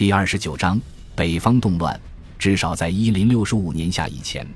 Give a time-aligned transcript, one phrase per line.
[0.00, 0.80] 第二十九章
[1.14, 2.00] 北方动乱。
[2.38, 4.48] 至少在一零六十五年夏以前，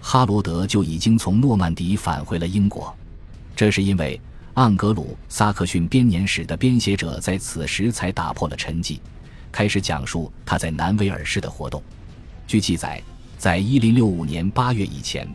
[0.00, 2.96] 哈罗德就已经从诺曼底返回了英国。
[3.56, 4.20] 这是因为
[4.54, 9.00] 盎格鲁撒克逊编年史的编写者在此时才打破了沉寂，
[9.50, 11.82] 开始讲述他在南威尔士的活动。
[12.46, 13.02] 据记载，
[13.36, 15.28] 在一零六五年八月以前，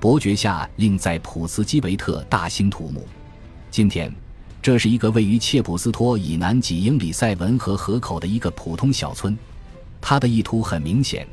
[0.00, 3.06] 伯爵下令在普斯基维特大兴土木。
[3.70, 4.10] 今天，
[4.68, 9.34] 这是一个位于切普斯托以南几英里塞文河河口的一个普通小村。
[9.98, 11.26] 他的意图很明显，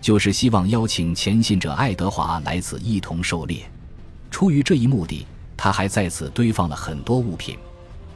[0.00, 3.68] 就是希望邀请前信者爱德华来此一同狩猎。
[4.30, 5.26] 出于这一目的，
[5.56, 7.58] 他还在此堆放了很多物品。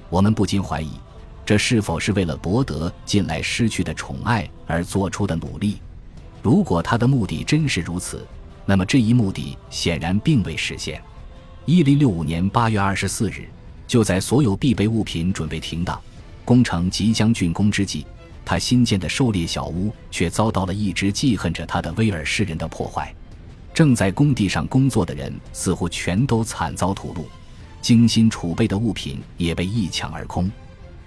[0.08, 0.92] 我们不禁怀疑，
[1.44, 5.78] 这是否是为了博得近来失去的宠爱而做出的努力？
[6.44, 8.24] 如果他的目的真是如此，
[8.64, 11.02] 那么这一目的显然并未实现。
[11.64, 13.48] 一零六五年八月二十四日，
[13.90, 16.00] 就在所有必备物品准备停当、
[16.44, 18.06] 工程即将竣工之际。
[18.44, 23.12] 他新建的狩猎小屋却遭到了一直记恨着他的威尔士人的破坏。
[23.74, 27.24] 正在工地上工作的人似乎全都惨遭屠戮，
[27.82, 30.48] 精心储备的物品也被一抢而空。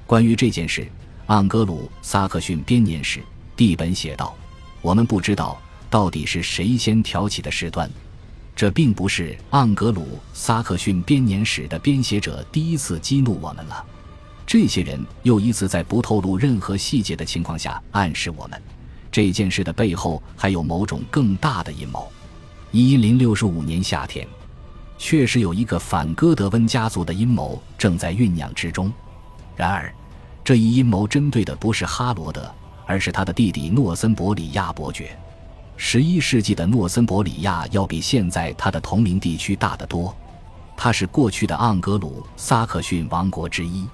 [0.06, 0.81] 关于这件事，
[1.28, 3.20] 《盎格鲁撒克逊编年史》
[3.56, 4.36] 地本写道
[4.84, 5.58] ：“我们不知道
[5.89, 7.89] 到底是谁先挑起的事端。
[8.56, 13.86] 这并不是《盎格鲁撒克逊编年史》的编写者第一次激怒我们了。”
[14.45, 18.62] 这些人又一次在不透露任何细节的情况下暗示我们，
[19.10, 22.12] 这件事的背后还有某种更大的阴谋。
[22.72, 24.28] 一零六十五年夏天，
[24.98, 28.92] 确实有一个反戈德温家族的阴谋正在酝酿之中。
[29.56, 29.94] 然而，
[30.44, 32.54] 这一阴谋针对的不是哈罗德，
[32.86, 35.17] 而是他的弟弟诺森伯里亚伯爵。
[35.76, 40.16] 十一世纪的诺森伯里亚要比现在它的同名地区大得多，
[40.78, 43.86] 它是过去的盎格鲁撒克逊王国之一。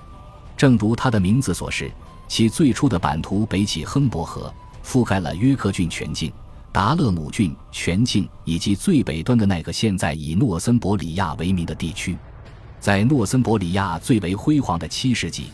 [0.55, 1.91] 正如它的名字所示，
[2.27, 6.31] 其最初的版图北起亨伯河，覆盖了约克郡全境、
[6.71, 12.17] 达勒姆郡全境以及最北端的那个现在以诺森伯里亚为名的地区。
[12.79, 15.47] 在诺森伯里亚最为辉煌的七世纪，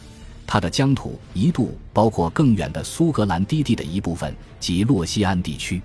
[0.45, 5.81] 它的疆土一度包括更远的苏格兰低地的一部分及洛西安地区，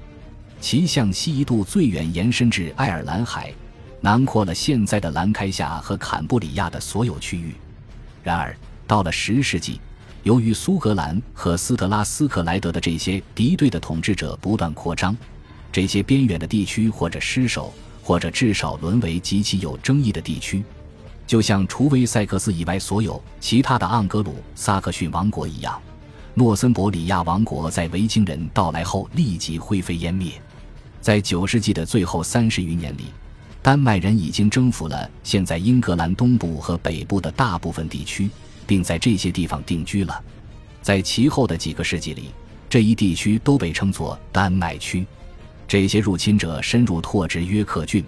[0.60, 3.52] 其向西一度最远延伸至爱尔兰海，
[4.00, 7.54] 囊括了现在的兰开夏和坎布里亚的所有区域。
[8.22, 8.54] 然而，
[8.86, 9.80] 到了十世纪，
[10.22, 15.16] 由于苏格兰和斯特拉斯克莱德的这些敌对的统治者不断扩张，
[15.72, 17.72] 这些边远的地区或者失守，
[18.02, 20.62] 或者至少沦为极其有争议的地区，
[21.26, 25.80] 就像除威塞克斯以外所有其他的盎格鲁撒克逊王国一样，
[26.34, 30.32] 诺森伯里亚王国在维京人到来后立即灰飞烟灭。
[31.00, 33.06] 在九世纪的最后三十余年里，
[33.62, 38.30] 丹麦人已经征服了现在英格兰东部和北部的大部分地区。
[38.70, 40.22] 并在这些地方定居了。
[40.80, 42.30] 在其后的几个世纪里，
[42.68, 45.04] 这一地区都被称作丹麦区。
[45.66, 48.04] 这些入侵者深入拓殖约克郡，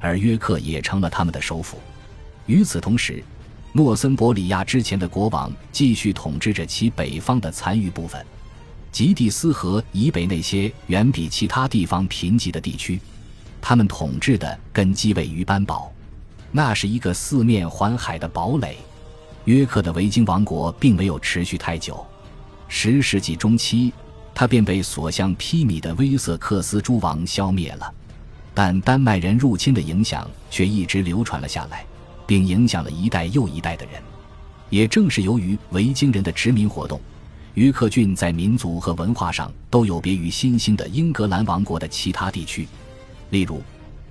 [0.00, 1.78] 而约克也成了他们的首府。
[2.44, 3.24] 与此同时，
[3.72, 8.22] 诺森伯里亚之前的国王继续统治着其北方的残余部分，
[8.92, 13.00] 吉蒂斯河以北那些远比其他地方贫瘠的地区。
[13.58, 15.90] 他们统治的根基位于班堡，
[16.50, 18.76] 那是一个四面环海的堡垒。
[19.46, 22.04] 约克的维京王国并没有持续太久，
[22.68, 23.92] 十世纪中期，
[24.34, 27.92] 他便被所向披靡的威瑟克斯诸王消灭了。
[28.52, 31.86] 但丹麦人入侵的影响却一直流传了下来，
[32.26, 33.94] 并影响了一代又一代的人。
[34.68, 37.00] 也正是由于维京人的殖民活动，
[37.54, 42.66] 约克郡在民族和文化上都有别于新兴的英格兰王国的其他地区，
[43.30, 43.62] 例如，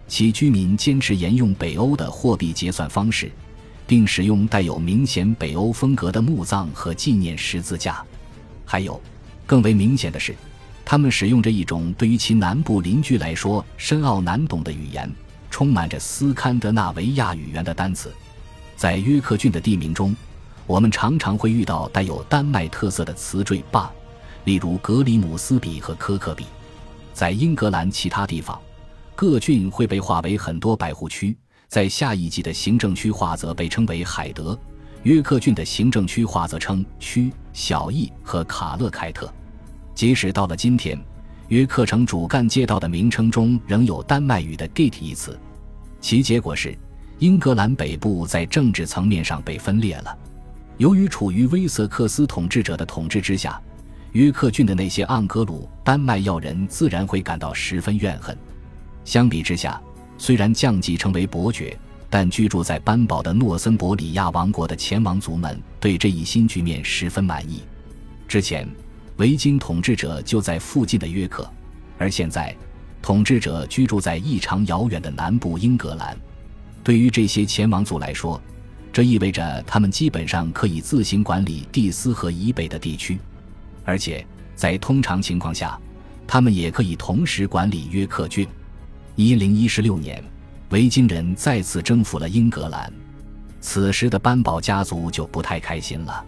[0.08, 3.32] 其居民坚持沿用北欧的货币结算方式。
[3.88, 8.02] 并使用带有明显北欧风格的墓葬和纪念十字架，
[8.64, 9.02] 还有
[9.46, 10.34] 更为明显的是，
[10.86, 15.12] 他们使用着一种对于其南部邻居来说深奥难懂的语言，
[15.50, 18.14] 充满着斯堪的纳维亚语言的单词。
[18.78, 20.16] 在约克郡的地名中，
[20.68, 23.92] 我们常常会遇到带有丹麦特色的词缀坝，
[24.46, 26.46] 例如格里姆斯比和科克比。
[27.14, 28.60] 在英格兰其他地方，
[29.16, 31.36] 各郡会被划为很多百户区。
[31.68, 34.58] 在下一级的行政区划则被称为海德，
[35.04, 39.32] 约克郡的行政区划则称区、小邑和卡勒凯特。
[39.96, 41.00] 即使到了今天，
[41.48, 45.38] 约克城主干街道的名称中仍有丹麦语的 “gate” 一词。
[46.02, 46.78] 其结果是，
[47.20, 50.18] 英格兰北部在政治层面上被分裂了。
[50.82, 53.62] 由于处于威瑟克斯统治者的统治之下，
[54.14, 58.36] 约克郡的那些盎格鲁丹麦要人自然会感到十分怨恨。
[59.06, 59.80] 相比之下，
[60.18, 61.78] 虽然降级成为伯爵，
[62.10, 67.62] 但居住在班堡的诺森伯里亚王国的前王族们对这一新局面十分满意。
[68.28, 68.68] 之前，
[69.18, 71.48] 维京统治者就在附近的约克，
[72.00, 72.58] 而现在，
[73.04, 76.18] 统治者居住在异常遥远的南部英格兰。
[76.84, 78.42] 对于这些前王族来说，
[78.94, 83.18] 这意味着他们基本上可以自行管理蒂斯河以北的地区，
[83.86, 85.80] 而且在通常情况下，
[86.28, 88.48] 他们也可以同时管理约克郡。
[89.16, 90.22] 一零一六年，
[90.70, 92.92] 维京人再次征服了英格兰。
[93.62, 96.26] 此时的班堡家族就不太开心了。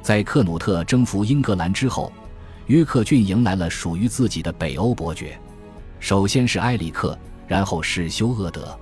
[0.00, 2.10] 在克努特征服英格兰之后，
[2.68, 5.38] 约克郡迎来了属于自己的北欧伯爵。
[6.00, 8.78] 首先是埃里克，然后是休厄德，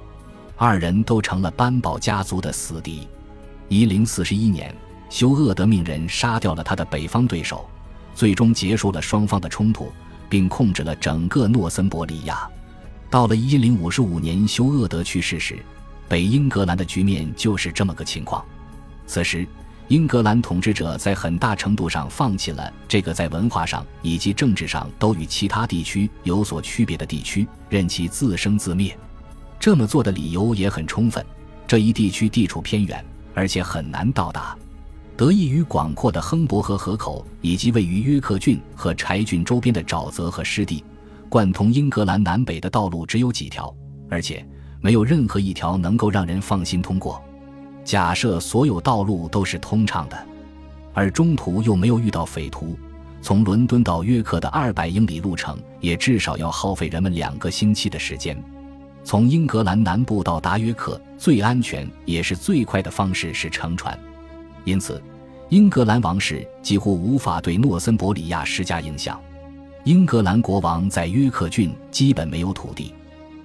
[0.56, 3.08] 二人都成了班堡家族的死敌。
[3.68, 4.74] 一零四一年，
[5.10, 7.68] 休厄德命人杀掉了他的北方对手，
[8.14, 9.90] 最终结束了双方的冲突，
[10.28, 12.48] 并控制了整个诺森伯利亚。
[13.10, 15.58] 到了一零五五年，休厄德去世时。
[16.08, 18.44] 北英格兰的局面就是这么个情况。
[19.08, 19.44] 此时，
[19.88, 28.96] 英格兰统治者在很大程度上放弃了这个在文化上以及政治上都与其他地区有所区别的地区，任其自生自灭。
[29.58, 31.24] 这么做的理由也很充分：
[31.66, 33.04] 这一地区地处偏远，
[33.36, 34.58] 而且很难到达。
[35.16, 40.82] 得益于广阔的亨伯河河口以及位于约克郡和柴郡周边的沼泽和湿地，
[41.28, 43.72] 贯通英格兰南北的道路只有几条，
[44.10, 44.44] 而且。
[44.78, 47.20] 没有任何一条能够让人放心通过。
[47.82, 50.26] 假设所有道路都是通畅的，
[50.92, 52.78] 而中途又没有遇到匪徒，
[53.20, 58.40] 从伦敦到约克的二百英里路程也至少要耗费人们两个星期的时间。
[59.06, 63.96] 从英格兰南部到达约克，最安全也是最快的方式是乘船。
[64.64, 65.00] 因此，
[65.48, 69.20] 英格兰王室几乎无法对诺森伯里亚施加影响。
[69.84, 72.92] 英格兰国王在约克郡基本没有土地。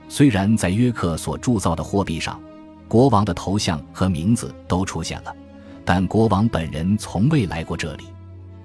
[0.09, 2.41] 虽然在约克所铸造的货币上，
[2.87, 5.31] 国王的头像和名字都出现了，
[5.85, 8.05] 但国王本人从未来过这里。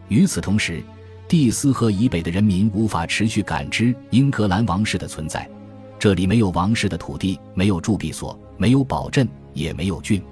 [0.09, 0.83] 与此同时，
[1.29, 5.47] 蒂斯河以北的人民无法持续感知英格兰王室的存在。
[5.99, 10.23] 这里没有王室的土地，没有铸币所，没有堡镇，也没有郡。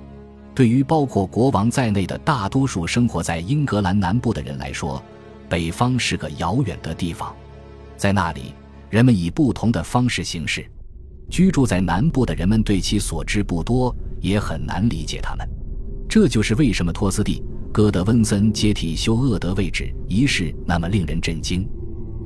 [0.54, 5.02] 对于包括国王在内的大多数生活在英格兰南部的人来说，
[5.48, 7.34] 北方是个遥远的地方。
[7.96, 8.54] 在那里，
[8.90, 10.64] 人们以不同的方式行事。
[11.30, 15.48] 居住在南部的人们对其所知不多，也很难理解他们。
[16.08, 21.66] 这就是为什么托斯蒂·戈德温森接替休厄德位置一事那么令人震惊。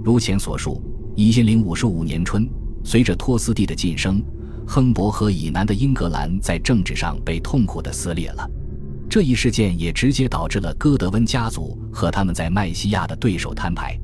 [0.05, 0.82] 如前所述，
[1.14, 2.46] 一千零五十五年春，
[2.85, 4.23] 随着托斯蒂的晋升，
[4.67, 8.51] 亨伯河以南的英格兰在政治上被痛苦地撕裂了。
[9.09, 13.99] 这一事件也直接导致了戈德温家族和他们在麦西亚的对手摊牌。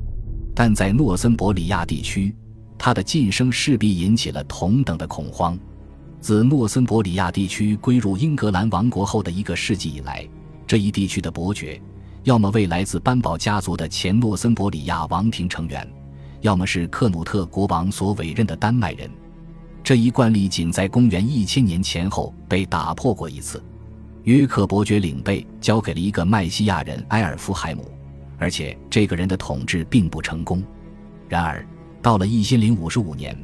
[0.55, 2.35] 但在诺森伯里亚地区。
[2.77, 5.57] 他的晋升势必引起了同等的恐慌。
[6.19, 10.27] 自诺森伯里亚地区归入英格兰王国后的一个世纪以来，
[10.67, 11.81] 这一地区的伯爵，
[12.23, 15.87] 要么为来自班堡家族的前诺森伯里亚王庭成员，
[16.45, 19.09] 要么是克努特国王所委任的丹麦人。
[19.83, 23.61] 这一惯例仅在公元一千年前后被打破过一次。
[24.25, 27.91] 约克伯爵领被交给了一个麦西亚人埃尔夫海姆，
[28.37, 30.63] 而且这个人的统治并不成功。
[31.27, 31.65] 然而。
[31.99, 33.35] 到了一千零五十五年，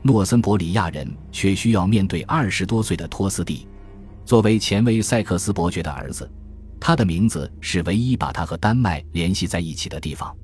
[0.00, 3.68] 诺森伯里亚人却需要面对二十多岁的托斯蒂。
[4.24, 6.26] 作为前威塞克斯伯爵的儿子，
[6.80, 10.34] 他的名字是唯一把他和丹麦联系在一起的地方。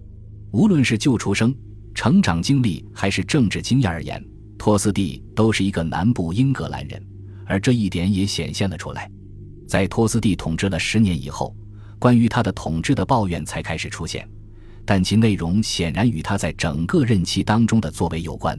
[0.50, 1.54] 无论是就出生、
[1.94, 4.24] 成长经历还是政治经验而言，
[4.58, 7.04] 托斯蒂都是一个南部英格兰人，
[7.46, 9.10] 而这一点也显现了出来。
[9.66, 11.54] 在托斯蒂统治了十年以后，
[11.98, 14.28] 关于他的统治的抱怨才开始出现。
[14.84, 18.58] 但其内容显然与他在整个任期当中的作为有关。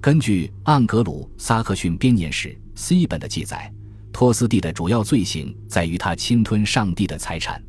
[0.00, 3.70] 根据《盎格鲁撒克逊编年史》C 本的记载，
[4.10, 7.62] 托斯蒂的主要罪行在于他侵吞上帝的财产。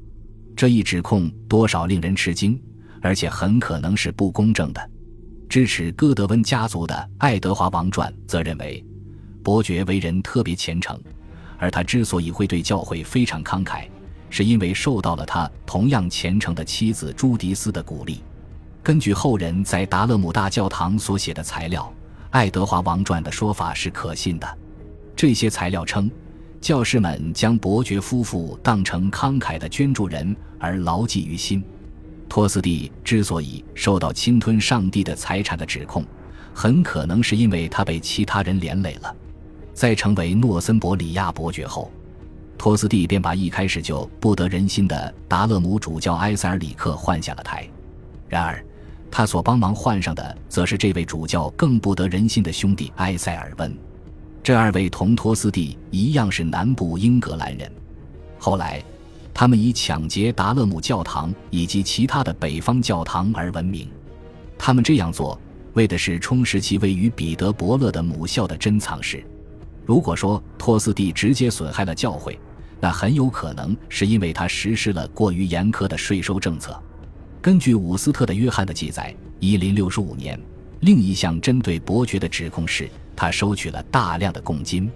[0.56, 2.58] 这一指控多少令人吃惊，
[3.02, 4.91] 而且很可能是不公正的。
[5.52, 8.82] 支持戈德温家族的《爱德华王传》则认为，
[9.44, 10.98] 伯爵为人特别虔诚，
[11.58, 13.86] 而他之所以会对教会非常慷慨。
[14.30, 18.24] 是因为受到了他同样虔诚的妻子朱迪斯的鼓励。
[18.82, 21.84] 根据后人在达勒姆大教堂所写的材料，
[22.30, 24.58] 《爱德华王传》的说法是可信的。
[25.18, 26.10] 这些材料称，
[26.62, 31.62] 教士们将伯爵夫妇当成慷慨的捐助人而牢记于心。
[32.32, 36.06] 托斯蒂之所以受到侵吞上帝的财产的指控，
[36.54, 39.14] 很可能是因为他被其他人连累了。
[39.74, 41.92] 在成为诺森伯里亚伯爵后。
[42.58, 47.68] 托斯蒂便把一开始就不得人心的达勒姆主教埃塞尔里克换下了台，
[48.30, 48.64] 然而，
[49.12, 53.78] 他所帮忙换上的则是这位主教更不得人心的兄弟埃塞尔温。
[54.42, 57.70] 这二位同托斯蒂一样是南部英格兰人。
[58.40, 58.82] 后来，
[59.34, 63.90] 他们以抢劫达勒姆教堂以及其他的北方教堂而闻名。
[64.58, 65.40] 他们这样做，
[65.74, 69.24] 为的是充实其位于彼得伯勒的母校的珍藏室。
[69.86, 72.40] 如果说托斯蒂直接损害了教会，
[72.80, 76.80] 那很有可能是因为他实施了过于严苛的税收政策。
[77.42, 80.40] 根据伍斯特的约翰的记载，一零六十五年，
[80.82, 84.92] 另一项针对伯爵的指控是他收取了大量的贡金。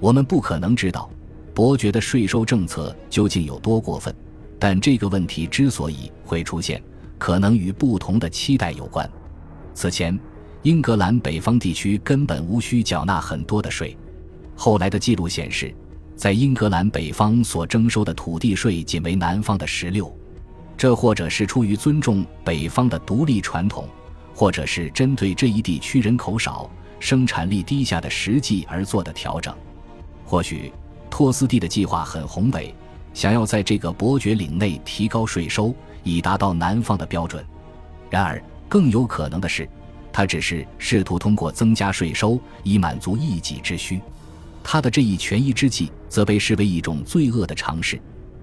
[0.00, 1.08] 我们不可能知道
[1.56, 4.14] 伯爵的税收政策究竟有多过分，
[4.58, 6.82] 但这个问题之所以会出现，
[7.16, 9.10] 可能与不同的期待有关。
[9.72, 10.20] 此前，
[10.60, 13.96] 英格兰北方地区根本无需缴纳很多的税。
[14.54, 15.74] 后来的记录显示，
[16.14, 20.14] 在英格兰北方所征收的土地税仅为南方的十六。
[20.76, 23.88] 这或者是出于尊重北方的独立传统，
[24.34, 26.70] 或者是针对这一地区人口少、
[27.00, 29.56] 生产力低下的实际而做的调整。
[30.26, 30.70] 或许
[31.16, 32.74] 托斯蒂的计划很宏伟，
[33.14, 37.42] 想要在这个伯爵领内提高税收，以达到南方的标准。
[38.10, 39.66] 然而，更有可能的是，
[40.12, 43.98] 他只是试图通过增加税收以满足一己之需。
[44.62, 47.98] 他的这一权宜之计，则被视为一种罪恶的尝试。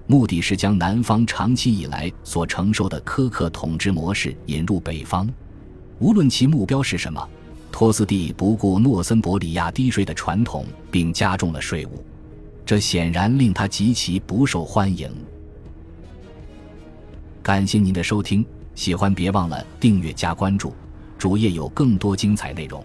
[0.08, 5.32] 目的是将南方长期以来所承受的苛刻统治模式引入北方，
[6.00, 7.24] 无论其目标是什么，
[7.70, 12.04] 托斯蒂不顾诺森伯里亚低税的传统，并加重了税务，
[12.66, 15.10] 这显然令他极其不受欢迎。
[17.42, 18.44] 感谢您的收听，
[18.74, 20.74] 喜欢别忘了订阅加关注，
[21.18, 22.84] 主页有更多精彩内容。